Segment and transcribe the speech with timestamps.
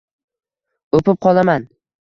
[0.99, 1.73] O'pib qolaman.